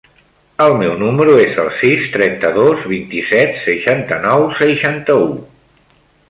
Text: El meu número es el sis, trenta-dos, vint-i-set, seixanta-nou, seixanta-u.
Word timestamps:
El 0.63 0.71
meu 0.77 0.93
número 1.01 1.35
es 1.41 1.59
el 1.63 1.69
sis, 1.81 2.07
trenta-dos, 2.15 2.87
vint-i-set, 2.93 3.61
seixanta-nou, 3.67 4.47
seixanta-u. 4.63 5.29